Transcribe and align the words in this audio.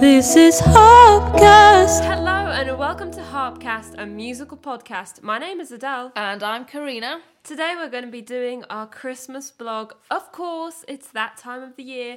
This 0.00 0.34
is 0.34 0.62
Harpcast. 0.62 2.02
Hello 2.06 2.50
and 2.50 2.78
welcome 2.78 3.10
to 3.10 3.20
Harpcast, 3.20 3.96
a 3.98 4.06
musical 4.06 4.56
podcast. 4.56 5.22
My 5.22 5.36
name 5.36 5.60
is 5.60 5.70
Adele. 5.72 6.12
And 6.16 6.42
I'm 6.42 6.64
Karina. 6.64 7.20
Today 7.44 7.74
we're 7.76 7.90
going 7.90 8.06
to 8.06 8.10
be 8.10 8.22
doing 8.22 8.64
our 8.70 8.86
Christmas 8.86 9.50
blog. 9.50 9.92
Of 10.10 10.32
course, 10.32 10.86
it's 10.88 11.08
that 11.08 11.36
time 11.36 11.62
of 11.62 11.76
the 11.76 11.82
year 11.82 12.16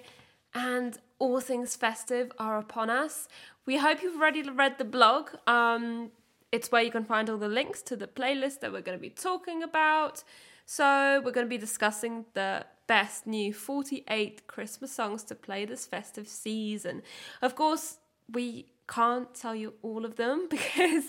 and 0.53 0.97
all 1.19 1.41
things 1.41 1.75
festive 1.75 2.31
are 2.39 2.57
upon 2.57 2.89
us. 2.89 3.27
We 3.65 3.75
hope 3.75 4.01
you've 4.01 4.15
already 4.15 4.43
read 4.43 4.77
the 4.77 4.85
blog. 4.85 5.31
Um, 5.45 6.11
it's 6.53 6.71
where 6.71 6.83
you 6.83 6.91
can 6.91 7.03
find 7.03 7.29
all 7.29 7.37
the 7.37 7.49
links 7.49 7.81
to 7.81 7.97
the 7.97 8.07
playlist 8.07 8.61
that 8.61 8.71
we're 8.71 8.79
going 8.79 8.97
to 8.97 9.01
be 9.01 9.09
talking 9.09 9.61
about. 9.61 10.23
So, 10.65 11.21
we're 11.25 11.33
going 11.33 11.47
to 11.47 11.49
be 11.49 11.57
discussing 11.57 12.23
the 12.33 12.65
best 12.87 13.25
new 13.27 13.53
48 13.53 14.47
Christmas 14.47 14.91
songs 14.91 15.23
to 15.25 15.35
play 15.35 15.65
this 15.65 15.85
festive 15.85 16.27
season. 16.27 17.01
Of 17.41 17.55
course, 17.55 17.97
we 18.31 18.67
can't 18.87 19.33
tell 19.33 19.55
you 19.55 19.73
all 19.81 20.03
of 20.03 20.17
them 20.17 20.47
because 20.49 21.05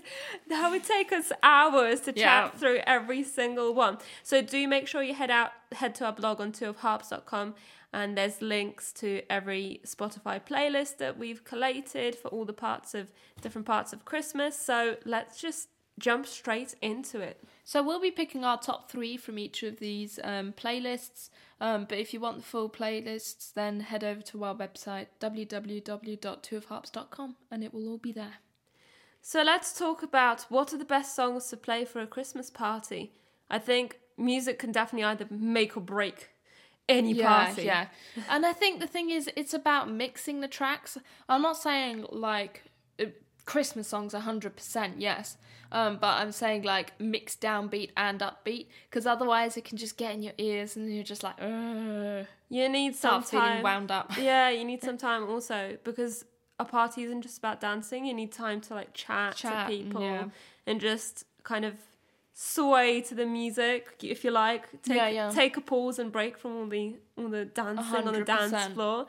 that 0.48 0.70
would 0.70 0.84
take 0.84 1.12
us 1.12 1.32
hours 1.42 2.00
to 2.02 2.12
chat 2.12 2.16
Yeah. 2.16 2.48
through 2.50 2.78
every 2.86 3.24
single 3.24 3.74
one. 3.74 3.98
So 4.22 4.40
do 4.42 4.68
make 4.68 4.86
sure 4.86 5.02
you 5.02 5.14
head 5.14 5.30
out 5.30 5.50
head 5.72 5.94
to 5.96 6.04
our 6.06 6.12
blog 6.12 6.40
on 6.40 6.52
twoofharps.com 6.52 7.54
and 7.92 8.16
there's 8.16 8.40
links 8.40 8.92
to 8.92 9.22
every 9.30 9.80
Spotify 9.86 10.40
playlist 10.44 10.98
that 10.98 11.18
we've 11.18 11.44
collated 11.44 12.14
for 12.16 12.28
all 12.28 12.44
the 12.44 12.52
parts 12.52 12.94
of 12.94 13.12
different 13.40 13.66
parts 13.66 13.92
of 13.92 14.04
Christmas. 14.04 14.56
So 14.58 14.96
let's 15.04 15.40
just 15.40 15.68
jump 15.98 16.26
straight 16.26 16.74
into 16.82 17.20
it. 17.20 17.42
So 17.64 17.82
we'll 17.82 18.00
be 18.00 18.10
picking 18.10 18.44
our 18.44 18.58
top 18.58 18.90
three 18.90 19.16
from 19.16 19.38
each 19.38 19.62
of 19.62 19.78
these 19.78 20.18
um, 20.22 20.52
playlists. 20.52 21.30
Um, 21.60 21.86
but 21.88 21.98
if 21.98 22.12
you 22.12 22.20
want 22.20 22.36
the 22.38 22.42
full 22.42 22.68
playlists, 22.68 23.52
then 23.54 23.80
head 23.80 24.04
over 24.04 24.20
to 24.22 24.44
our 24.44 24.54
website 24.54 25.06
www.twoofharps.com 25.20 27.36
and 27.50 27.64
it 27.64 27.72
will 27.72 27.88
all 27.88 27.98
be 27.98 28.12
there. 28.12 28.34
So 29.22 29.42
let's 29.42 29.78
talk 29.78 30.02
about 30.02 30.42
what 30.50 30.74
are 30.74 30.78
the 30.78 30.84
best 30.84 31.16
songs 31.16 31.46
to 31.48 31.56
play 31.56 31.84
for 31.84 32.00
a 32.00 32.06
Christmas 32.06 32.50
party. 32.50 33.12
I 33.48 33.58
think 33.58 33.98
music 34.18 34.58
can 34.58 34.72
definitely 34.72 35.04
either 35.04 35.26
make 35.30 35.76
or 35.76 35.80
break 35.80 36.28
any 36.88 37.14
Yeah, 37.14 37.46
party. 37.46 37.62
yeah. 37.62 37.86
And 38.28 38.44
I 38.44 38.52
think 38.52 38.80
the 38.80 38.86
thing 38.86 39.10
is, 39.10 39.30
it's 39.36 39.54
about 39.54 39.90
mixing 39.90 40.40
the 40.40 40.48
tracks. 40.48 40.98
I'm 41.28 41.40
not 41.40 41.56
saying 41.56 42.04
like 42.10 42.64
Christmas 43.46 43.88
songs 43.88 44.14
100%, 44.14 44.94
yes. 44.98 45.36
Um, 45.72 45.98
but 46.00 46.18
I'm 46.20 46.30
saying 46.30 46.62
like 46.62 46.98
mixed 47.00 47.40
downbeat 47.40 47.90
and 47.96 48.20
upbeat 48.20 48.66
because 48.88 49.06
otherwise 49.06 49.56
it 49.56 49.64
can 49.64 49.76
just 49.76 49.96
get 49.96 50.14
in 50.14 50.22
your 50.22 50.32
ears 50.38 50.76
and 50.76 50.92
you're 50.94 51.02
just 51.02 51.22
like, 51.24 51.34
Ugh, 51.40 52.26
You 52.48 52.68
need 52.68 52.94
some 52.94 53.22
start 53.22 53.24
feeling 53.26 53.46
time. 53.46 53.62
wound 53.62 53.90
up. 53.90 54.12
yeah, 54.20 54.50
you 54.50 54.64
need 54.64 54.82
some 54.82 54.96
time 54.96 55.28
also 55.28 55.76
because 55.82 56.24
a 56.60 56.64
party 56.64 57.02
isn't 57.02 57.22
just 57.22 57.38
about 57.38 57.60
dancing. 57.60 58.04
You 58.06 58.14
need 58.14 58.30
time 58.30 58.60
to 58.62 58.74
like 58.74 58.94
chat, 58.94 59.34
Chat, 59.36 59.68
to 59.68 59.74
people 59.76 60.02
yeah. 60.02 60.24
and 60.66 60.80
just 60.80 61.24
kind 61.42 61.64
of 61.64 61.74
sway 62.32 63.00
to 63.00 63.14
the 63.14 63.26
music 63.26 63.88
if 64.02 64.22
you 64.22 64.30
like. 64.30 64.70
Take 64.82 64.96
Yeah, 64.96 65.08
yeah. 65.08 65.30
take 65.30 65.56
a 65.56 65.60
pause 65.60 65.98
and 65.98 66.12
break 66.12 66.38
from 66.38 66.56
all 66.56 66.66
the 66.66 66.94
all 67.18 67.28
the 67.28 67.46
dancing 67.46 68.06
on 68.06 68.12
the 68.14 68.22
dance 68.24 68.72
floor. 68.74 69.06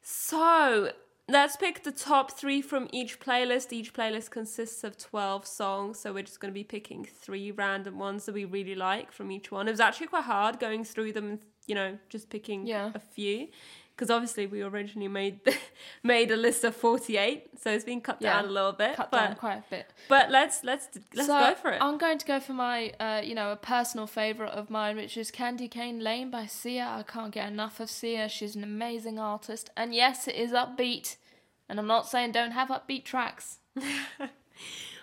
So 0.00 0.92
let's 1.32 1.56
pick 1.56 1.82
the 1.82 1.92
top 1.92 2.32
three 2.38 2.62
from 2.62 2.88
each 2.92 3.18
playlist. 3.18 3.72
Each 3.72 3.92
playlist 3.92 4.30
consists 4.30 4.84
of 4.84 4.96
12 4.98 5.46
songs, 5.46 5.98
so 5.98 6.12
we're 6.12 6.22
just 6.22 6.40
going 6.40 6.52
to 6.52 6.54
be 6.54 6.64
picking 6.64 7.04
three 7.04 7.50
random 7.50 7.98
ones 7.98 8.26
that 8.26 8.34
we 8.34 8.44
really 8.44 8.74
like 8.74 9.10
from 9.12 9.30
each 9.30 9.50
one. 9.50 9.66
It 9.68 9.72
was 9.72 9.80
actually 9.80 10.08
quite 10.08 10.24
hard 10.24 10.60
going 10.60 10.84
through 10.84 11.12
them 11.12 11.40
you 11.66 11.74
know, 11.74 11.98
just 12.08 12.28
picking 12.28 12.66
Yeah. 12.66 12.90
a 12.94 12.98
few. 12.98 13.48
Because 13.94 14.10
obviously 14.10 14.46
we 14.46 14.62
originally 14.62 15.06
made 15.06 15.40
made 16.02 16.30
a 16.30 16.36
list 16.36 16.64
of 16.64 16.74
48, 16.74 17.60
so 17.60 17.70
it's 17.70 17.84
been 17.84 18.00
cut 18.00 18.16
Yeah, 18.20 18.34
down 18.40 18.46
a 18.46 18.52
little 18.52 18.72
bit. 18.72 18.96
Cut 18.96 19.10
but, 19.10 19.18
down 19.26 19.36
quite 19.36 19.58
a 19.58 19.64
bit. 19.70 19.86
but 20.08 20.30
let's 20.30 20.64
let's 20.64 20.88
let's 21.14 21.28
So, 21.28 21.38
go 21.38 21.54
for 21.54 21.70
it. 21.70 21.80
I'm 21.80 21.98
going 21.98 22.18
to 22.18 22.26
go 22.26 22.40
for 22.40 22.54
my, 22.54 22.90
uh, 22.98 23.20
you 23.22 23.34
know, 23.34 23.52
a 23.52 23.56
personal 23.56 24.06
favourite 24.06 24.52
of 24.52 24.70
mine, 24.70 24.96
which 24.96 25.16
is 25.16 25.30
Candy 25.30 25.68
Cane 25.68 26.00
Lane 26.00 26.30
by 26.30 26.46
Sia. 26.46 26.84
I 26.98 27.02
can't 27.04 27.32
get 27.32 27.46
enough 27.48 27.80
of 27.80 27.90
Sia. 27.90 28.28
She's 28.28 28.56
an 28.56 28.64
amazing 28.64 29.18
artist. 29.20 29.70
And 29.76 29.94
yes, 29.94 30.26
it 30.26 30.34
is 30.36 30.52
upbeat. 30.52 31.16
And 31.72 31.80
I'm 31.80 31.86
not 31.86 32.06
saying 32.06 32.32
don't 32.32 32.50
have 32.50 32.68
upbeat 32.68 33.04
tracks. 33.04 33.60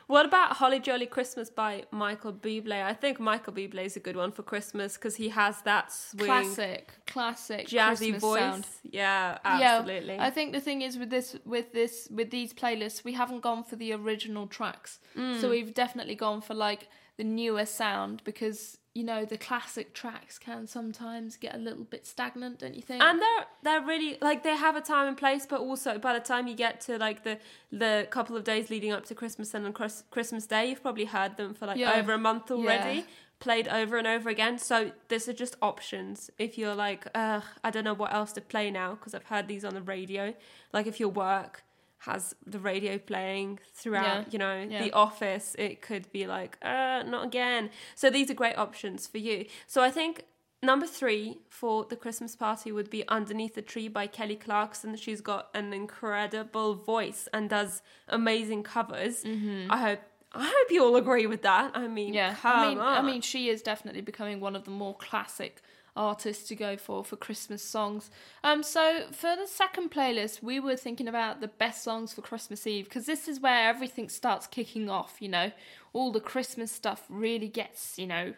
What 0.05 0.25
about 0.25 0.53
Holly 0.55 0.79
Jolly 0.79 1.05
Christmas 1.05 1.51
by 1.51 1.83
Michael 1.91 2.33
Bublé? 2.33 2.83
I 2.83 2.95
think 2.95 3.19
Michael 3.19 3.53
Bublé 3.53 3.85
is 3.85 3.95
a 3.95 3.99
good 3.99 4.15
one 4.15 4.31
for 4.31 4.41
Christmas 4.41 4.95
because 4.95 5.15
he 5.15 5.29
has 5.29 5.61
that 5.61 5.91
swing, 5.91 6.25
Classic, 6.25 6.91
classic 7.05 7.67
jazzy 7.67 8.09
Christmas 8.09 8.21
voice. 8.21 8.39
sound. 8.39 8.65
Yeah, 8.81 9.37
absolutely. 9.45 10.15
Yeah, 10.15 10.25
I 10.25 10.31
think 10.31 10.53
the 10.53 10.61
thing 10.61 10.81
is 10.81 10.97
with 10.97 11.11
this, 11.11 11.35
with 11.45 11.73
this, 11.73 12.07
with 12.09 12.31
these 12.31 12.55
playlists, 12.55 13.03
we 13.03 13.13
haven't 13.13 13.41
gone 13.41 13.63
for 13.63 13.75
the 13.75 13.93
original 13.93 14.47
tracks. 14.47 14.99
Mm. 15.15 15.39
So 15.41 15.51
we've 15.51 15.75
definitely 15.75 16.15
gone 16.15 16.41
for 16.41 16.55
like 16.55 16.87
the 17.17 17.23
newer 17.23 17.67
sound 17.67 18.23
because 18.23 18.79
you 18.99 19.03
know 19.11 19.21
the 19.33 19.37
classic 19.37 19.87
tracks 20.01 20.35
can 20.47 20.67
sometimes 20.67 21.37
get 21.45 21.53
a 21.55 21.57
little 21.67 21.85
bit 21.93 22.03
stagnant, 22.13 22.59
don't 22.61 22.75
you 22.79 22.81
think? 22.89 23.01
and 23.07 23.15
they're 23.23 23.45
they're 23.65 23.85
really 23.91 24.17
like 24.21 24.39
they 24.43 24.55
have 24.67 24.75
a 24.75 24.81
time 24.93 25.07
and 25.07 25.17
place, 25.17 25.45
but 25.53 25.59
also 25.67 25.91
by 26.07 26.13
the 26.13 26.19
time 26.31 26.43
you 26.47 26.55
get 26.65 26.75
to 26.87 26.97
like 27.07 27.23
the 27.23 27.35
the 27.83 27.93
couple 28.17 28.35
of 28.39 28.43
days 28.43 28.69
leading 28.69 28.91
up 28.91 29.03
to 29.05 29.13
Christmas 29.21 29.53
and 29.55 29.65
on 29.67 29.73
Chris- 29.73 30.03
Christmas 30.15 30.45
Day, 30.55 30.63
you've 30.69 30.83
probably 30.87 31.05
heard 31.05 31.37
them 31.37 31.53
for 31.53 31.65
like 31.67 31.77
Yeah. 31.77 31.93
over 31.99 32.11
a 32.13 32.17
month 32.29 32.51
already. 32.51 32.97
Yeah. 32.99 33.03
Played 33.49 33.69
over 33.69 33.95
and 33.97 34.05
over 34.15 34.27
again, 34.29 34.57
so 34.59 34.91
these 35.07 35.29
are 35.29 35.37
just 35.45 35.55
options. 35.61 36.29
If 36.37 36.57
you're 36.57 36.75
like, 36.75 37.07
Ugh, 37.15 37.43
I 37.63 37.69
don't 37.71 37.85
know 37.85 37.93
what 37.93 38.11
else 38.13 38.33
to 38.33 38.41
play 38.41 38.69
now 38.69 38.89
because 38.95 39.13
I've 39.15 39.29
heard 39.33 39.47
these 39.47 39.63
on 39.63 39.73
the 39.73 39.81
radio. 39.81 40.33
Like 40.73 40.87
if 40.87 40.99
your 40.99 41.07
work 41.07 41.63
has 41.99 42.35
the 42.45 42.59
radio 42.59 42.97
playing 42.97 43.59
throughout, 43.73 44.03
Yeah. 44.03 44.23
you 44.31 44.39
know, 44.39 44.67
Yeah. 44.69 44.83
the 44.83 44.91
office, 44.93 45.55
it 45.59 45.81
could 45.81 46.11
be 46.11 46.25
like, 46.27 46.57
uh, 46.61 47.03
not 47.03 47.25
again. 47.25 47.69
So 47.95 48.09
these 48.09 48.29
are 48.31 48.33
great 48.33 48.57
options 48.57 49.05
for 49.07 49.17
you. 49.17 49.45
So 49.67 49.81
I 49.83 49.91
think 49.91 50.23
number 50.63 50.85
three 50.87 51.39
for 51.49 51.85
the 51.85 51.95
Christmas 51.95 52.35
party 52.35 52.71
would 52.71 52.89
be 52.89 53.07
Underneath 53.07 53.55
the 53.55 53.61
Tree 53.61 53.87
by 53.87 54.07
Kelly 54.07 54.35
Clarkson. 54.35 54.95
She's 54.95 55.21
got 55.21 55.49
an 55.53 55.73
incredible 55.73 56.75
voice 56.75 57.27
and 57.33 57.49
does 57.49 57.81
amazing 58.07 58.63
covers. 58.63 59.23
I 59.25 59.77
hope 59.77 59.99
I 60.31 60.43
hope 60.45 60.69
you 60.69 60.83
all 60.85 60.95
agree 60.95 61.25
with 61.25 61.41
that. 61.41 61.71
I 61.73 61.87
mean, 61.87 62.13
Mm-hmm. 62.13 62.13
yeah, 62.13 62.35
I 62.43 62.69
mean, 62.69 62.77
on. 62.77 62.97
I 62.97 63.01
mean, 63.01 63.21
she 63.21 63.49
is 63.49 63.63
definitely 63.63 64.01
becoming 64.01 64.39
one 64.39 64.55
of 64.55 64.63
the 64.63 64.69
more 64.69 64.95
classic 64.95 65.63
artists 65.95 66.47
to 66.49 66.55
go 66.55 66.77
for 66.77 67.03
for 67.03 67.15
Christmas 67.15 67.63
songs. 67.63 68.09
Um, 68.43 68.63
so 68.63 69.05
for 69.11 69.35
the 69.35 69.47
second 69.47 69.91
playlist, 69.91 70.41
we 70.41 70.59
were 70.59 70.75
thinking 70.75 71.07
about 71.07 71.41
the 71.41 71.47
best 71.47 71.83
songs 71.83 72.13
for 72.13 72.21
Christmas 72.21 72.65
Eve 72.65 72.85
because 72.85 73.05
this 73.05 73.27
is 73.27 73.39
where 73.39 73.69
everything 73.69 74.09
starts 74.09 74.47
kicking 74.47 74.89
off. 74.89 75.17
You 75.19 75.29
know, 75.29 75.51
all 75.93 76.11
the 76.11 76.19
Christmas 76.19 76.71
stuff 76.71 77.05
really 77.09 77.47
gets 77.47 77.97
you 77.97 78.07
know 78.07 78.33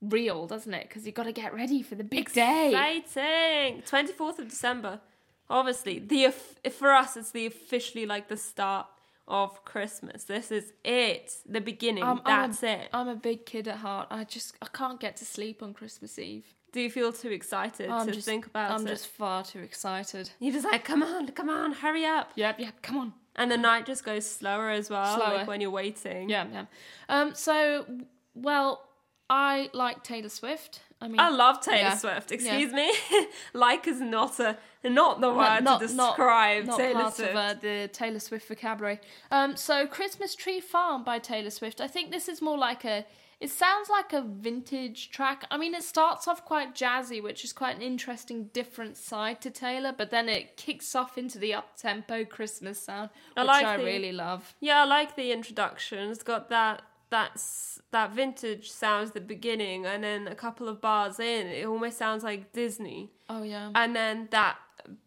real, 0.00 0.46
doesn't 0.46 0.72
it? 0.72 0.88
Because 0.88 1.06
you 1.06 1.12
got 1.12 1.24
to 1.24 1.32
get 1.32 1.54
ready 1.54 1.82
for 1.82 1.94
the 1.94 2.04
big 2.04 2.32
day. 2.32 2.68
Exciting! 2.68 3.82
Twenty 3.82 4.12
fourth 4.12 4.38
of 4.38 4.48
December. 4.48 5.00
Obviously, 5.48 5.98
the 5.98 6.32
for 6.70 6.92
us, 6.92 7.16
it's 7.16 7.32
the 7.32 7.46
officially 7.46 8.06
like 8.06 8.28
the 8.28 8.36
start 8.36 8.86
of 9.30 9.64
Christmas. 9.64 10.24
This 10.24 10.50
is 10.50 10.72
it, 10.84 11.34
the 11.48 11.60
beginning. 11.60 12.02
Um, 12.02 12.20
I'm 12.26 12.50
That's 12.50 12.62
a, 12.62 12.82
it. 12.82 12.88
I'm 12.92 13.08
a 13.08 13.14
big 13.14 13.46
kid 13.46 13.68
at 13.68 13.76
heart. 13.76 14.08
I 14.10 14.24
just 14.24 14.56
I 14.60 14.66
can't 14.66 15.00
get 15.00 15.16
to 15.18 15.24
sleep 15.24 15.62
on 15.62 15.72
Christmas 15.72 16.18
Eve. 16.18 16.44
Do 16.72 16.80
you 16.80 16.90
feel 16.90 17.12
too 17.12 17.30
excited 17.30 17.90
I'm 17.90 18.06
to 18.06 18.12
just, 18.12 18.26
think 18.26 18.46
about 18.46 18.70
I'm 18.72 18.86
it? 18.86 18.90
just 18.90 19.06
far 19.06 19.42
too 19.42 19.60
excited. 19.60 20.30
You're 20.38 20.52
just 20.52 20.64
like, 20.64 20.84
come 20.84 21.02
on, 21.02 21.28
come 21.28 21.48
on, 21.48 21.72
hurry 21.72 22.04
up. 22.04 22.30
Yep, 22.36 22.60
yep. 22.60 22.82
Come 22.82 22.98
on. 22.98 23.12
And 23.36 23.50
the 23.50 23.56
night 23.56 23.86
just 23.86 24.04
goes 24.04 24.26
slower 24.26 24.70
as 24.70 24.90
well, 24.90 25.16
Slower. 25.16 25.38
like 25.38 25.46
when 25.46 25.60
you're 25.60 25.70
waiting. 25.70 26.28
Yeah, 26.28 26.46
yeah. 26.52 26.64
Um, 27.08 27.34
so, 27.34 27.86
well, 28.34 28.88
I 29.28 29.70
like 29.72 30.04
Taylor 30.04 30.28
Swift. 30.28 30.80
I 31.02 31.08
mean, 31.08 31.18
I 31.20 31.30
love 31.30 31.60
Taylor 31.60 31.78
Yeah. 31.78 31.96
Swift. 31.96 32.30
Yeah. 32.30 32.34
Excuse 32.34 32.72
me, 32.72 32.92
like 33.54 33.86
is 33.88 34.00
not 34.00 34.38
a 34.40 34.56
not 34.84 35.20
the 35.20 35.28
word 35.32 35.62
not, 35.62 35.80
to 35.80 35.86
describe 35.86 36.66
not, 36.66 36.72
not 36.72 36.78
Taylor 36.78 37.00
part 37.02 37.14
Swift. 37.14 37.30
of 37.30 37.36
uh, 37.36 37.54
the 37.54 37.88
Taylor 37.92 38.18
Swift 38.18 38.46
vocabulary. 38.48 39.00
Um, 39.30 39.56
so 39.56 39.86
Christmas 39.86 40.34
Tree 40.34 40.60
Farm 40.60 41.02
by 41.04 41.18
Taylor 41.18 41.50
Swift. 41.50 41.80
I 41.80 41.86
think 41.86 42.10
this 42.10 42.28
is 42.28 42.40
more 42.42 42.58
like 42.58 42.84
a. 42.84 43.06
It 43.40 43.48
sounds 43.50 43.88
like 43.88 44.12
a 44.12 44.20
vintage 44.20 45.10
track. 45.10 45.46
I 45.50 45.56
mean, 45.56 45.74
it 45.74 45.82
starts 45.82 46.28
off 46.28 46.44
quite 46.44 46.74
jazzy, 46.74 47.22
which 47.22 47.42
is 47.42 47.54
quite 47.54 47.74
an 47.74 47.80
interesting, 47.80 48.50
different 48.52 48.98
side 48.98 49.40
to 49.40 49.50
Taylor. 49.50 49.94
But 49.96 50.10
then 50.10 50.28
it 50.28 50.58
kicks 50.58 50.94
off 50.94 51.16
into 51.16 51.38
the 51.38 51.54
up 51.54 51.74
tempo 51.78 52.26
Christmas 52.26 52.82
sound, 52.82 53.08
I 53.38 53.40
which 53.40 53.46
like 53.48 53.64
I 53.64 53.76
the- 53.78 53.84
really 53.84 54.12
love. 54.12 54.54
Yeah, 54.60 54.82
I 54.82 54.84
like 54.84 55.16
the 55.16 55.32
introduction. 55.32 56.10
It's 56.10 56.22
got 56.22 56.50
that 56.50 56.82
that's 57.10 57.80
that 57.92 58.12
vintage 58.12 58.70
sounds 58.70 59.10
the 59.12 59.20
beginning, 59.20 59.84
and 59.86 60.02
then 60.04 60.28
a 60.28 60.34
couple 60.34 60.68
of 60.68 60.80
bars 60.80 61.18
in, 61.20 61.46
it 61.48 61.66
almost 61.66 61.98
sounds 61.98 62.22
like 62.24 62.52
Disney. 62.52 63.10
Oh 63.28 63.42
yeah. 63.42 63.70
And 63.74 63.94
then 63.94 64.28
that 64.30 64.56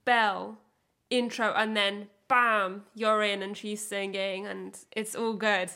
bell 0.05 0.59
intro, 1.09 1.53
and 1.55 1.75
then 1.75 2.07
bam, 2.27 2.83
you're 2.95 3.21
in, 3.23 3.41
and 3.41 3.55
she's 3.55 3.85
singing, 3.85 4.45
and 4.47 4.77
it's 4.91 5.15
all 5.15 5.33
good. 5.33 5.69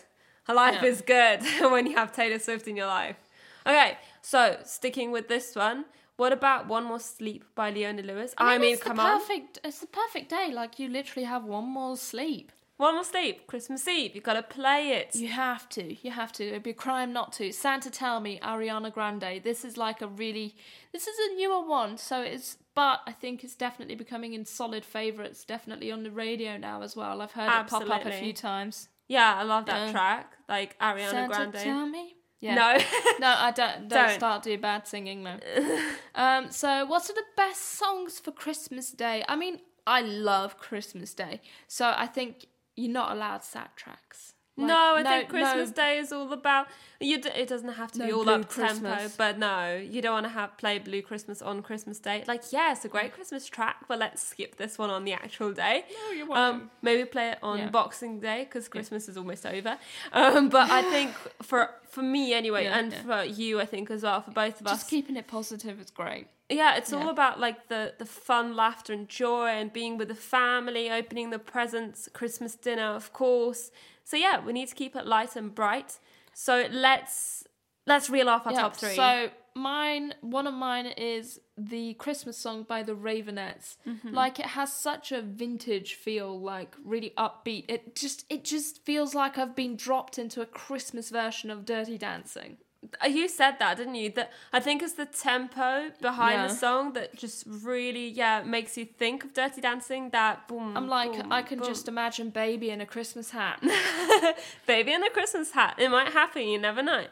Her 0.46 0.54
life 0.54 0.80
Yeah. 0.82 0.90
is 0.90 1.02
good 1.02 1.42
when 1.72 1.88
you 1.88 1.96
have 1.96 2.12
Taylor 2.12 2.40
Swift 2.40 2.68
in 2.68 2.76
your 2.78 2.88
life. 2.88 3.18
Okay, 3.66 3.98
so 4.22 4.58
sticking 4.64 5.12
with 5.12 5.28
this 5.28 5.56
one, 5.56 5.86
What 6.16 6.32
about 6.34 6.68
One 6.68 6.86
More 6.86 7.00
Sleep 7.02 7.44
by 7.54 7.70
Leona 7.70 8.02
Lewis? 8.02 8.34
I 8.38 8.44
I 8.46 8.52
mean, 8.54 8.62
mean, 8.62 8.74
it's 8.76 8.84
come 8.84 8.96
the 8.98 9.04
on. 9.04 9.20
perfect. 9.20 9.60
It's 9.64 9.80
the 9.80 9.88
perfect 9.88 10.30
day. 10.30 10.52
Like 10.54 10.80
you 10.80 10.88
literally 10.90 11.26
have 11.26 11.44
one 11.44 11.66
more 11.68 11.98
sleep. 11.98 12.52
One 12.78 12.94
More 12.94 13.04
Sleep, 13.04 13.48
Christmas 13.48 13.88
Eve. 13.88 14.14
You've 14.14 14.24
gotta 14.24 14.44
play 14.44 14.90
it. 14.92 15.16
You 15.16 15.30
have 15.30 15.68
to. 15.70 15.96
You 16.06 16.12
have 16.12 16.32
to. 16.34 16.48
It'd 16.48 16.62
be 16.62 16.70
a 16.70 16.76
crime 16.76 17.12
not 17.12 17.34
to. 17.34 17.52
Santa 17.52 17.90
Tell 17.90 18.20
Me, 18.20 18.40
Ariana 18.44 18.94
Grande. 18.94 19.42
This 19.44 19.66
is 19.66 19.78
like 19.78 20.04
a 20.04 20.08
really. 20.08 20.56
This 20.94 21.08
is 21.08 21.18
a 21.18 21.36
newer 21.36 21.68
one, 21.68 21.98
so 21.98 22.22
it's. 22.22 22.58
But 22.76 23.02
I 23.08 23.12
think 23.14 23.44
it's 23.44 23.56
definitely 23.56 23.96
becoming 23.96 24.34
in 24.34 24.46
solid 24.46 24.86
favourites. 24.86 25.44
Definitely 25.44 25.92
on 25.92 26.04
the 26.04 26.12
radio 26.12 26.58
now 26.58 26.84
as 26.84 26.96
well. 26.96 27.20
I've 27.22 27.32
heard 27.32 27.48
it 27.50 27.68
pop 27.68 27.90
up 27.90 28.06
a 28.06 28.12
few 28.12 28.32
times. 28.34 28.90
Yeah, 29.08 29.34
I 29.36 29.42
love 29.44 29.66
that 29.66 29.88
Yeah. 29.88 29.92
track. 29.92 30.34
Like 30.48 30.78
Ariana 30.78 31.10
Santa 31.10 31.28
Grande. 31.34 31.54
Tell 31.56 31.88
Me. 31.88 32.16
Yeah. 32.42 32.54
No. 32.54 32.78
no, 33.20 33.28
I 33.36 33.52
don't. 33.56 33.88
Don't, 33.88 33.90
Don't. 33.90 34.12
start 34.12 34.44
doing 34.44 34.62
bad 34.62 34.88
singing 34.88 35.24
no. 35.24 35.40
um. 36.16 36.52
So, 36.52 36.86
what 36.86 37.10
are 37.10 37.14
the 37.14 37.26
best 37.36 37.64
songs 37.64 38.20
for 38.20 38.32
Christmas 38.32 38.92
Day? 38.92 39.24
I 39.28 39.36
mean, 39.36 39.62
I 39.88 40.02
love 40.02 40.60
Christmas 40.60 41.16
Day, 41.16 41.42
so 41.68 41.92
I 41.98 42.06
think 42.06 42.46
you're 42.78 42.92
not 42.92 43.12
allowed 43.12 43.44
sad 43.44 43.70
tracks. 43.76 44.34
Like, 44.60 44.70
no, 44.70 44.96
I 44.96 45.04
no- 45.04 45.10
think 45.12 45.30
Christmas 45.30 45.70
no- 45.70 45.76
Day 45.76 45.98
is 46.00 46.12
all 46.12 46.34
about. 46.34 46.66
You. 47.00 47.22
D- 47.22 47.30
it 47.36 47.48
doesn't 47.48 47.74
have 47.74 47.92
to 47.92 48.00
be 48.00 48.12
all 48.12 48.28
up 48.28 48.50
tempo, 48.50 49.08
but 49.16 49.38
no, 49.38 49.76
you 49.76 50.02
don't 50.02 50.14
want 50.14 50.26
to 50.26 50.32
have 50.32 50.58
play 50.58 50.80
Blue 50.80 51.04
Christmas 51.04 51.44
on 51.44 51.62
Christmas 51.62 52.00
Day. 52.00 52.24
Like, 52.28 52.42
yeah, 52.52 52.72
it's 52.72 52.84
a 52.84 52.88
great 52.88 53.14
Christmas 53.14 53.46
track, 53.46 53.86
but 53.88 54.00
let's 54.00 54.24
skip 54.24 54.56
this 54.58 54.80
one 54.80 54.90
on 54.90 55.04
the 55.04 55.14
actual 55.14 55.54
day. 55.54 55.86
No, 56.06 56.12
you're 56.12 56.34
Um, 56.36 56.72
maybe 56.82 57.06
play 57.06 57.30
it 57.34 57.38
on 57.44 57.60
Yeah. 57.60 57.70
Boxing 57.70 58.20
Day 58.20 58.46
because 58.46 58.68
Christmas 58.68 59.08
is 59.08 59.16
almost 59.16 59.46
over. 59.46 59.78
Um, 60.12 60.50
but 60.50 60.72
I 60.72 60.82
think 60.82 61.12
for 61.44 61.70
for 61.88 62.02
me 62.02 62.34
anyway, 62.34 62.64
Yeah, 62.64 62.80
and 62.80 62.92
yeah. 62.92 63.02
for 63.04 63.24
you, 63.26 63.62
I 63.62 63.66
think 63.66 63.92
as 63.92 64.02
well, 64.02 64.22
for 64.22 64.32
both 64.32 64.60
of 64.60 64.66
us, 64.66 64.80
Just 64.80 64.90
keeping 64.90 65.18
it 65.18 65.28
positive 65.28 65.80
is 65.80 65.92
great. 65.92 66.26
Yeah, 66.50 66.78
it's 66.78 66.94
all 66.94 67.10
about 67.10 67.40
like 67.40 67.68
the 67.68 67.94
the 67.98 68.06
fun, 68.06 68.56
laughter, 68.56 68.94
and 68.94 69.10
joy, 69.10 69.48
and 69.48 69.72
being 69.72 69.98
with 69.98 70.08
the 70.08 70.16
family, 70.16 70.90
opening 70.90 71.30
the 71.30 71.40
presents, 71.40 72.08
Christmas 72.14 72.56
dinner, 72.56 72.96
of 72.96 73.12
course. 73.12 73.72
So 74.06 74.16
yeah, 74.16 74.44
we 74.44 74.54
need 74.54 74.70
to 74.70 74.76
keep 74.76 74.96
it 74.96 75.06
light 75.06 75.36
and 75.36 75.54
bright. 75.54 76.00
So 76.34 76.68
let's 76.72 77.44
let's 77.86 78.10
reel 78.10 78.30
off 78.30 78.48
our 78.48 78.54
Yeah, 78.54 78.62
top 78.62 78.78
three. 78.78 78.96
So 78.96 79.30
mine, 79.56 80.14
one 80.22 80.48
of 80.48 80.54
mine 80.54 80.86
is 80.86 81.40
the 81.58 81.96
Christmas 81.96 82.38
song 82.38 82.64
by 82.64 82.84
the 82.84 82.94
Raveonettes. 82.94 83.76
Mm-hmm. 83.86 84.14
Like 84.14 84.40
it 84.40 84.46
has 84.46 84.72
such 84.72 85.12
a 85.12 85.22
vintage 85.22 85.96
feel, 85.96 86.40
like 86.40 86.76
really 86.86 87.14
upbeat. 87.18 87.66
It 87.68 87.96
just 87.96 88.26
it 88.30 88.46
just 88.46 88.86
feels 88.86 89.14
like 89.14 89.38
I've 89.38 89.56
been 89.56 89.76
dropped 89.76 90.18
into 90.18 90.42
a 90.42 90.46
Christmas 90.46 91.10
version 91.10 91.50
of 91.50 91.66
Dirty 91.66 91.98
Dancing. 91.98 92.58
Uh, 93.04 93.07
you 93.07 93.28
said 93.28 93.56
that, 93.60 93.78
didn't 93.78 93.95
you? 93.95 94.10
That 94.12 94.31
I 94.51 94.60
think 94.60 94.81
it's 94.81 94.94
the 94.94 95.06
tempo 95.06 95.89
behind 96.01 96.50
the 96.50 96.54
song 96.54 96.94
that 96.94 97.16
just 97.16 97.44
really, 97.48 98.10
yeah, 98.10 98.44
makes 98.44 98.78
you 98.78 98.86
think 98.86 99.24
of 99.24 99.34
Dirty 99.34 99.62
Dancing. 99.62 100.10
That 100.12 100.48
boom. 100.48 100.75
I'm 100.75 100.88
like 100.88 101.13
boom, 101.13 101.31
I 101.31 101.42
can 101.42 101.60
boom. 101.60 101.68
just 101.68 101.88
imagine 101.88 102.30
baby 102.30 102.69
in 102.69 102.81
a 102.81 102.86
Christmas 102.86 103.31
hat. 103.31 103.62
Baby 104.68 104.94
in 104.94 105.04
a 105.04 105.10
Christmas 105.10 105.51
hat. 105.51 105.75
It 105.78 105.89
might 105.89 106.10
happen, 106.13 106.44
you 106.44 106.60
never 106.60 106.84
know. 106.84 107.06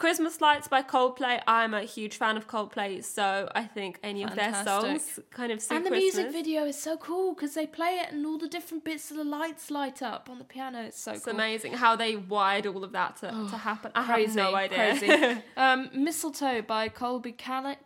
Christmas 0.00 0.40
Lights 0.40 0.66
by 0.66 0.82
Coldplay. 0.82 1.42
I'm 1.46 1.74
a 1.74 1.82
huge 1.82 2.16
fan 2.16 2.38
of 2.38 2.48
Coldplay, 2.48 3.04
so 3.04 3.50
I 3.54 3.64
think 3.64 3.98
any 4.02 4.22
of 4.22 4.34
their 4.34 4.54
songs 4.64 5.20
kind 5.30 5.52
of 5.52 5.62
and 5.70 5.84
the 5.84 5.90
Christmas. 5.90 6.16
music 6.16 6.32
video 6.32 6.64
is 6.64 6.80
so 6.80 6.96
cool 6.96 7.34
because 7.34 7.52
they 7.52 7.66
play 7.66 8.00
it 8.02 8.10
and 8.10 8.24
all 8.24 8.38
the 8.38 8.48
different 8.48 8.82
bits 8.82 9.10
of 9.10 9.18
the 9.18 9.24
lights 9.24 9.70
light 9.70 10.00
up 10.00 10.30
on 10.30 10.38
the 10.38 10.44
piano. 10.44 10.80
It's 10.84 10.98
so 10.98 11.12
It's 11.12 11.26
cool. 11.26 11.34
amazing 11.34 11.74
how 11.74 11.96
they 11.96 12.16
wired 12.16 12.66
all 12.66 12.82
of 12.82 12.92
that 12.92 13.16
to, 13.18 13.26
to 13.26 13.58
happen. 13.58 13.92
I 13.94 14.04
Crazy, 14.06 14.40
have 14.40 14.50
no 14.50 14.54
idea. 14.54 14.96
crazy. 14.98 15.42
um, 15.58 15.90
Mistletoe 15.92 16.62
by 16.62 16.88
Colbie 16.88 17.36
Caillat. 17.36 17.76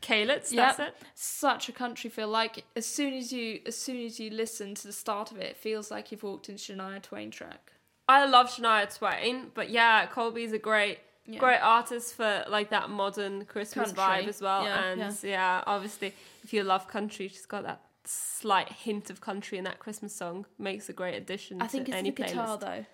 Caillat? 0.00 0.52
Yep. 0.52 0.76
that's 0.76 0.78
it. 0.78 0.94
Such 1.16 1.68
a 1.68 1.72
country 1.72 2.10
feel. 2.10 2.28
Like 2.28 2.62
as 2.76 2.86
soon 2.86 3.12
as 3.12 3.32
you 3.32 3.58
as 3.66 3.76
soon 3.76 4.06
as 4.06 4.20
you 4.20 4.30
listen 4.30 4.76
to 4.76 4.86
the 4.86 4.92
start 4.92 5.32
of 5.32 5.38
it, 5.38 5.46
it 5.46 5.56
feels 5.56 5.90
like 5.90 6.12
you've 6.12 6.22
walked 6.22 6.48
into 6.48 6.62
Shania 6.74 7.02
Twain 7.02 7.32
track. 7.32 7.72
I 8.06 8.24
love 8.26 8.54
Shania 8.54 8.96
Twain, 8.96 9.50
but 9.52 9.68
yeah, 9.70 10.06
Colbie's 10.06 10.52
a 10.52 10.58
great, 10.58 10.98
Yeah. 11.32 11.38
great 11.38 11.60
artist 11.62 12.14
for 12.14 12.44
like 12.48 12.70
that 12.70 12.90
modern 12.90 13.44
Christmas 13.44 13.92
Country. 13.92 14.24
vibe 14.24 14.28
as 14.28 14.40
well. 14.40 14.64
Yeah, 14.64 14.84
and 14.84 15.18
yeah. 15.22 15.62
obviously, 15.66 16.12
if 16.44 16.52
you 16.52 16.62
love 16.64 16.88
country, 16.88 17.28
she's 17.28 17.46
got 17.46 17.62
that 17.64 17.80
slight 18.04 18.70
hint 18.72 19.10
of 19.10 19.20
country 19.20 19.58
in 19.58 19.64
that 19.64 19.78
Christmas 19.78 20.14
song. 20.14 20.46
Makes 20.58 20.88
a 20.88 20.92
great 20.92 21.14
addition 21.16 21.60
I 21.62 21.66
think 21.66 21.86
to 21.86 21.90
it's 21.92 21.98
any 21.98 22.10
the 22.10 22.22
guitar 22.22 22.56
playlist. 22.56 22.60
though. 22.60 22.84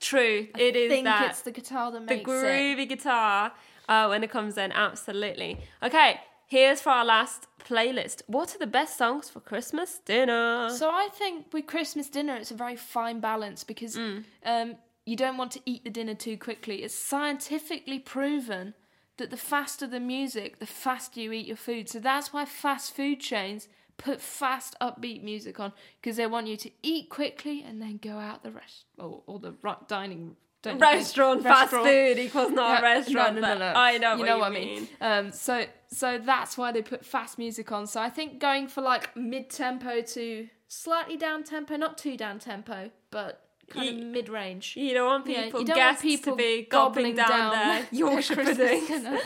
True, 0.00 0.48
I 0.54 0.60
it 0.60 0.76
is 0.76 0.90
think 0.90 1.04
that 1.04 1.30
it's 1.30 1.42
the 1.42 1.52
guitar 1.52 1.90
that 1.92 2.06
the 2.06 2.14
makes 2.16 2.28
it. 2.28 2.32
groovy 2.34 2.88
guitar 2.88 3.52
uh, 3.88 4.06
when 4.08 4.24
it 4.24 4.30
comes 4.30 4.56
in. 4.58 4.72
Absolutely. 4.72 5.58
Okay, 5.82 6.20
here's 6.48 6.80
for 6.80 6.90
our 6.90 7.04
last 7.04 7.46
playlist. 7.64 8.22
What 8.26 8.54
are 8.54 8.58
the 8.58 8.66
best 8.66 8.98
songs 8.98 9.28
for 9.28 9.38
Christmas 9.40 10.00
dinner? 10.04 10.70
So 10.70 10.90
I 10.90 11.08
think 11.12 11.52
with 11.52 11.66
Christmas 11.66 12.08
dinner, 12.08 12.34
it's 12.34 12.50
a 12.50 12.54
very 12.54 12.74
fine 12.76 13.20
balance 13.20 13.62
because 13.64 13.96
Mm. 13.96 14.24
um, 14.44 14.76
you 15.04 15.16
don't 15.16 15.36
want 15.36 15.52
to 15.52 15.60
eat 15.66 15.84
the 15.84 15.90
dinner 15.90 16.14
too 16.14 16.36
quickly. 16.36 16.82
It's 16.82 16.94
scientifically 16.94 17.98
proven 17.98 18.74
that 19.16 19.30
the 19.30 19.36
faster 19.36 19.86
the 19.86 20.00
music, 20.00 20.58
the 20.58 20.66
faster 20.66 21.20
you 21.20 21.32
eat 21.32 21.46
your 21.46 21.56
food. 21.56 21.88
So 21.88 21.98
that's 21.98 22.32
why 22.32 22.44
fast 22.44 22.94
food 22.94 23.20
chains 23.20 23.68
put 23.98 24.20
fast, 24.20 24.74
upbeat 24.80 25.22
music 25.22 25.60
on 25.60 25.72
because 26.00 26.16
they 26.16 26.26
want 26.26 26.46
you 26.46 26.56
to 26.56 26.70
eat 26.82 27.08
quickly 27.08 27.62
and 27.66 27.80
then 27.80 27.98
go 28.02 28.18
out 28.18 28.42
the 28.42 28.50
rest 28.50 28.86
or, 28.98 29.22
or 29.26 29.38
the 29.38 29.54
dining. 29.88 30.36
restaurant, 30.64 31.42
fast 31.42 31.72
food 31.72 32.18
equals 32.18 32.52
not 32.52 32.80
a 32.80 32.82
restaurant. 32.82 33.34
No, 33.36 33.40
no, 33.40 33.54
no, 33.54 33.72
no. 33.72 33.78
I 33.78 33.98
know 33.98 34.12
you 34.12 34.18
what 34.18 34.26
know 34.26 34.34
you 34.36 34.40
what 34.40 34.52
mean. 34.52 34.88
I 35.00 35.10
mean. 35.20 35.26
Um, 35.26 35.32
so 35.32 35.66
so 35.88 36.18
that's 36.18 36.56
why 36.56 36.72
they 36.72 36.82
put 36.82 37.04
fast 37.04 37.38
music 37.38 37.70
on. 37.70 37.86
So 37.86 38.00
I 38.00 38.08
think 38.08 38.38
going 38.40 38.68
for 38.68 38.80
like 38.80 39.16
mid 39.16 39.50
tempo 39.50 40.00
to 40.00 40.48
slightly 40.68 41.16
down 41.16 41.44
tempo, 41.44 41.76
not 41.76 41.98
too 41.98 42.16
down 42.16 42.38
tempo, 42.38 42.90
but 43.10 43.40
kind 43.70 43.86
Ye- 43.86 44.02
of 44.02 44.06
mid 44.08 44.28
range. 44.28 44.74
You 44.76 44.94
don't 44.94 45.06
want 45.06 45.26
Yeah, 45.26 45.44
people, 45.44 45.60
you 45.60 45.66
don't 45.66 45.78
want 45.78 46.00
people 46.00 46.32
to 46.32 46.36
be 46.36 46.62
gobbling 46.70 47.14
gobbling 47.14 47.16
down, 47.16 47.28
down 47.28 47.50
their 47.52 47.86
Yorkshire 47.92 48.34
Christmas 48.34 48.58
pudding. 48.88 49.18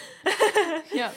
yeah, 0.92 1.10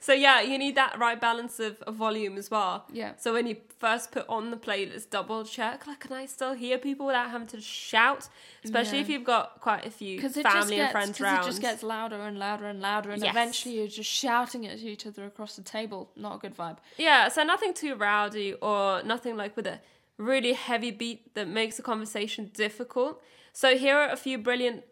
So 0.00 0.12
yeah, 0.12 0.40
you 0.40 0.58
need 0.58 0.74
that 0.74 0.98
right 0.98 1.20
balance 1.20 1.60
of, 1.60 1.80
of 1.82 1.94
volume 1.94 2.36
as 2.36 2.50
well. 2.50 2.84
Yeah. 2.92 3.12
So 3.18 3.32
when 3.32 3.46
you 3.46 3.56
first 3.78 4.10
put 4.10 4.26
on 4.28 4.50
the 4.50 4.56
playlist, 4.56 5.10
double 5.10 5.44
check. 5.44 5.86
Like, 5.86 6.00
can 6.00 6.12
I 6.12 6.26
still 6.26 6.54
hear 6.54 6.76
people 6.76 7.06
without 7.06 7.30
having 7.30 7.46
to 7.48 7.60
shout? 7.60 8.28
Especially 8.64 8.98
Yeah. 8.98 9.04
if 9.04 9.08
you've 9.10 9.24
got 9.24 9.60
quite 9.60 9.86
a 9.86 9.90
few 9.90 10.20
family 10.20 10.42
just 10.42 10.70
and 10.80 10.90
friends 10.90 11.20
around. 11.20 11.44
it 11.44 11.46
just 11.46 11.60
gets 11.60 11.82
louder 11.84 12.20
and 12.20 12.36
louder 12.38 12.66
and 12.66 12.80
louder, 12.80 13.10
and 13.12 13.22
Yes. 13.22 13.30
eventually 13.30 13.76
you're 13.76 13.86
just 13.86 14.10
shouting 14.10 14.66
at 14.66 14.78
each 14.78 15.06
other 15.06 15.24
across 15.24 15.54
the 15.56 15.62
table. 15.62 16.10
Not 16.16 16.36
a 16.36 16.38
good 16.38 16.56
vibe. 16.56 16.78
Yeah, 16.98 17.28
so 17.28 17.44
nothing 17.44 17.72
too 17.72 17.94
rowdy 17.94 18.54
or 18.54 19.02
nothing 19.04 19.36
like 19.36 19.54
with 19.56 19.66
a 19.68 19.80
really 20.22 20.52
heavy 20.54 20.90
beat 20.90 21.34
that 21.34 21.48
makes 21.48 21.76
the 21.76 21.82
conversation 21.82 22.50
difficult. 22.54 23.22
So 23.52 23.76
here 23.76 23.96
are 23.96 24.10
a 24.10 24.16
few 24.16 24.38
brilliant 24.38 24.84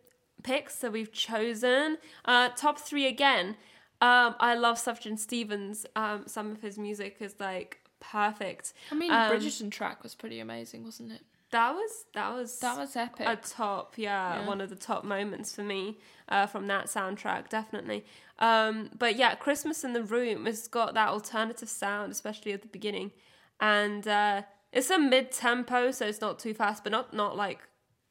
picks 0.42 0.76
that 0.76 0.92
we've 0.92 1.12
chosen. 1.12 1.98
Uh, 2.24 2.48
top 2.50 2.78
three 2.78 3.06
again. 3.06 3.56
Um, 4.02 4.34
I 4.40 4.54
love 4.54 4.76
Sufjan 4.78 5.18
Stevens. 5.18 5.86
Um, 5.94 6.24
some 6.26 6.50
of 6.50 6.60
his 6.62 6.78
music 6.78 7.16
is 7.20 7.34
like 7.38 7.80
perfect. 8.00 8.72
I 8.90 8.94
mean, 8.94 9.10
Um, 9.12 9.30
Bridgerton 9.30 9.70
track 9.70 10.02
was 10.02 10.14
pretty 10.14 10.40
amazing, 10.40 10.84
wasn't 10.84 11.12
it? 11.12 11.22
That 11.50 11.72
was 11.74 12.04
that 12.14 12.32
was 12.32 12.60
That 12.60 12.78
was 12.78 12.94
epic. 12.96 13.26
a 13.26 13.36
top, 13.36 13.98
yeah, 13.98 14.40
Yeah. 14.40 14.46
one 14.46 14.60
of 14.60 14.70
the 14.70 14.76
top 14.76 15.02
moments 15.04 15.52
for 15.54 15.62
me 15.64 15.98
uh, 16.28 16.46
from 16.46 16.66
that 16.68 16.86
soundtrack, 16.86 17.48
definitely. 17.48 18.04
Um, 18.38 18.90
but 18.96 19.16
yeah, 19.16 19.34
Christmas 19.34 19.82
in 19.84 19.92
the 19.92 20.02
Room 20.02 20.46
has 20.46 20.68
got 20.68 20.94
that 20.94 21.08
alternative 21.08 21.68
sound, 21.68 22.12
especially 22.12 22.52
at 22.52 22.62
the 22.62 22.68
beginning, 22.68 23.10
and 23.60 24.06
uh, 24.06 24.42
it's 24.72 24.90
a 24.90 24.98
mid 24.98 25.32
tempo, 25.32 25.90
so 25.90 26.06
it's 26.06 26.20
not 26.20 26.38
too 26.38 26.54
fast, 26.54 26.82
but 26.84 26.92
not 26.92 27.12
not 27.12 27.36
like 27.36 27.60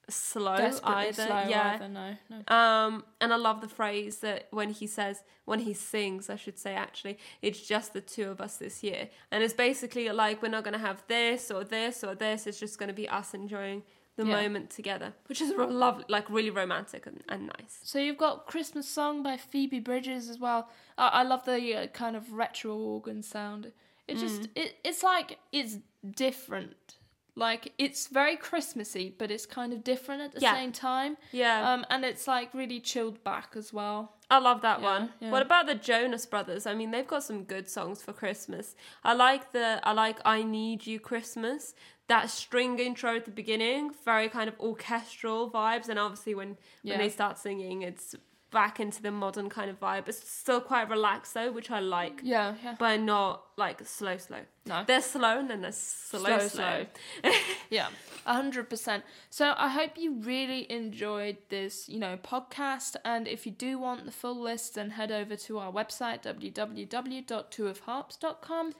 slow 0.10 0.54
either. 0.84 1.14
slow 1.14 1.44
yeah. 1.48 1.74
either. 1.76 1.88
No, 1.88 2.16
no. 2.30 2.56
Um, 2.56 3.04
and 3.22 3.32
I 3.32 3.36
love 3.36 3.62
the 3.62 3.68
phrase 3.68 4.18
that 4.18 4.48
when 4.52 4.72
he 4.72 4.88
says, 4.88 5.24
when 5.46 5.60
he 5.60 5.74
sings, 5.74 6.30
I 6.30 6.36
should 6.36 6.58
say, 6.58 6.74
actually, 6.74 7.18
it's 7.42 7.62
just 7.62 7.94
the 7.94 8.02
two 8.02 8.30
of 8.30 8.42
us 8.42 8.58
this 8.58 8.84
year. 8.84 9.10
And 9.32 9.44
it's 9.44 9.54
basically 9.54 10.10
like, 10.10 10.42
we're 10.42 10.50
not 10.50 10.64
going 10.64 10.74
to 10.74 10.80
have 10.80 11.04
this 11.08 11.52
or 11.52 11.64
this 11.64 12.04
or 12.04 12.16
this. 12.16 12.48
It's 12.48 12.60
just 12.60 12.80
going 12.80 12.88
to 12.88 12.94
be 12.94 13.08
us 13.08 13.34
enjoying 13.34 13.84
the 14.16 14.26
Yeah. 14.26 14.42
moment 14.42 14.70
together, 14.70 15.14
which 15.28 15.42
is 15.42 15.54
lovely, 15.56 16.04
like 16.10 16.30
really 16.30 16.50
romantic 16.50 17.06
and, 17.08 17.24
and 17.30 17.48
nice. 17.58 17.80
So 17.84 18.00
you've 18.00 18.18
got 18.18 18.48
Christmas 18.48 18.88
song 18.88 19.24
by 19.24 19.38
Phoebe 19.38 19.80
Bridgers 19.80 20.28
as 20.28 20.40
well. 20.40 20.70
I, 20.98 21.08
I 21.08 21.24
love 21.24 21.46
the 21.46 21.76
uh, 21.76 21.88
kind 21.88 22.16
of 22.18 22.34
retro 22.34 22.76
organ 22.76 23.24
sound. 23.24 23.72
It 24.10 24.18
just 24.18 24.42
Mm. 24.44 24.50
it 24.56 24.78
it's 24.84 25.04
like 25.04 25.40
it's 25.52 25.78
different. 26.24 26.98
Like 27.36 27.72
it's 27.78 28.08
very 28.08 28.36
Christmassy, 28.36 29.16
but 29.18 29.32
it's 29.32 29.46
kind 29.46 29.72
of 29.72 29.84
different 29.84 30.22
at 30.22 30.32
the 30.34 30.42
Yeah. 30.42 30.56
same 30.56 30.72
time. 30.74 31.16
Yeah, 31.32 31.72
Um, 31.72 31.86
and 31.90 32.04
it's 32.04 32.28
like 32.28 32.54
really 32.54 32.82
chilled 32.82 33.24
back 33.24 33.54
as 33.56 33.72
well. 33.72 34.18
I 34.30 34.40
love 34.40 34.62
that 34.62 34.80
yeah, 34.82 34.86
one. 34.92 35.14
yeah. 35.22 35.32
What 35.32 35.42
about 35.42 35.66
the 35.66 35.76
Jonas 35.76 36.26
Brothers? 36.26 36.66
I 36.68 36.74
mean, 36.76 36.92
they've 36.92 37.08
got 37.08 37.24
some 37.24 37.44
good 37.46 37.70
songs 37.70 38.02
for 38.02 38.12
Christmas. 38.14 38.76
I 39.04 39.14
like 39.14 39.54
the 39.54 39.80
I 39.84 39.94
like 39.94 40.20
I 40.26 40.44
Need 40.44 40.86
You 40.86 41.00
Christmas. 41.00 41.74
That 42.08 42.30
string 42.30 42.78
intro 42.80 43.16
at 43.16 43.26
the 43.26 43.32
beginning, 43.32 43.92
very 44.04 44.28
kind 44.30 44.50
of 44.50 44.60
orchestral 44.60 45.50
vibes, 45.50 45.88
and 45.90 45.98
obviously 46.00 46.34
when 46.36 46.58
when 46.84 46.98
they 46.98 47.10
start 47.10 47.38
singing, 47.38 47.84
it's 47.84 48.16
back 48.52 48.80
into 48.80 49.02
the 49.02 49.12
modern 49.12 49.50
kind 49.50 49.70
of 49.70 49.80
vibe. 49.80 50.08
It's 50.08 50.28
still 50.30 50.62
quite 50.62 50.90
relaxed 50.90 51.34
though, 51.34 51.52
which 51.52 51.70
I 51.70 51.80
like. 51.80 52.22
Yeah, 52.24 52.56
yeah. 52.64 52.76
But 52.80 53.02
not 53.02 53.44
like 53.58 53.86
slow, 53.86 54.18
slow. 54.18 54.40
No. 54.66 54.84
They're 54.86 55.02
slow 55.02 55.40
and 55.40 55.50
then 55.50 55.62
they're 55.62 55.72
slow, 55.72 56.40
Slow, 56.40 56.48
slow. 56.48 56.86
Yeah, 57.70 57.88
a 58.26 58.34
hundred 58.34 58.70
percent. 58.70 59.04
So 59.30 59.54
I 59.58 59.70
hope 59.70 59.92
you 59.98 60.20
really 60.22 60.72
enjoyed 60.72 61.38
this, 61.50 61.88
you 61.88 62.00
know, 62.00 62.18
podcast. 62.18 62.96
And 63.06 63.28
if 63.28 63.46
you 63.46 63.52
do 63.52 63.78
want 63.78 64.06
the 64.06 64.12
full 64.12 64.40
list, 64.40 64.76
then 64.76 64.92
head 64.92 65.12
over 65.12 65.36
to 65.36 65.60
our 65.60 65.72
website 65.72 66.24
www.twoofharps.com, 66.24 68.74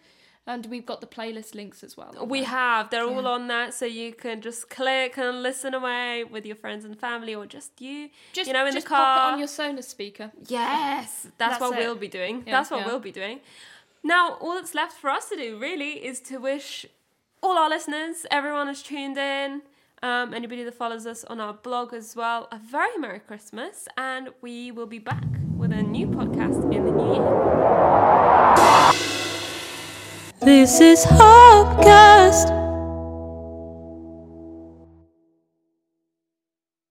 and 0.50 0.66
we've 0.66 0.86
got 0.86 1.00
the 1.00 1.08
playlist 1.08 1.54
links 1.54 1.84
as 1.84 1.96
well. 1.96 2.26
We 2.26 2.40
there. 2.40 2.50
have. 2.50 2.90
They're 2.90 3.06
all 3.06 3.28
on 3.28 3.48
that, 3.48 3.76
so 3.76 3.86
you 3.86 4.12
can 4.12 4.42
just 4.42 4.70
click 4.70 5.16
and 5.18 5.44
listen 5.44 5.76
away 5.76 6.24
with 6.24 6.44
your 6.44 6.56
friends 6.56 6.86
and 6.86 7.00
family, 7.00 7.36
or 7.36 7.46
just 7.46 7.80
you. 7.80 8.10
just 8.34 8.48
you 8.48 8.54
know, 8.54 8.66
in 8.66 8.74
just 8.74 8.88
the 8.88 8.90
car. 8.90 9.18
pop 9.18 9.30
it 9.30 9.34
on 9.34 9.40
your 9.40 9.48
Sonos 9.48 9.84
speaker. 9.84 10.32
Yes, 10.48 11.28
that's, 11.38 11.60
That's 11.60 11.62
what 11.62 11.80
it. 11.80 11.86
we'll 11.86 11.96
be 11.96 12.08
doing. 12.08 12.44
Yeah, 12.46 12.54
that's 12.54 12.72
what 12.72 12.82
yeah. 12.82 12.88
we'll 12.88 13.00
be 13.00 13.12
doing. 13.12 13.42
Now, 14.04 14.38
all 14.42 14.56
that's 14.56 14.74
left 14.74 14.94
for 14.94 15.12
us 15.12 15.30
to 15.30 15.36
do 15.36 15.60
really 15.60 16.04
is 16.04 16.20
to 16.22 16.40
wish 16.40 16.86
all 17.44 17.58
our 17.58 17.70
listeners, 17.70 18.26
everyone 18.32 18.68
who's 18.68 18.82
tuned 18.82 19.18
in, 19.18 19.62
um, 20.02 20.34
anybody 20.34 20.64
that 20.64 20.74
follows 20.74 21.06
us 21.06 21.24
on 21.26 21.40
our 21.40 21.54
blog 21.54 21.94
as 21.94 22.16
well, 22.16 22.48
a 22.52 22.58
very 22.58 22.98
Merry 22.98 23.20
Christmas, 23.20 23.88
and 23.98 24.30
we 24.42 24.72
will 24.72 24.88
be 24.88 25.00
back 25.00 25.26
with 25.58 25.72
a 25.72 25.84
new 25.84 26.08
podcast 26.08 26.74
in 26.74 26.86
the 26.86 26.92
new 26.92 27.14
year. 27.14 27.99
This 30.50 30.82
is 30.82 31.06
Harpcast. 31.06 32.59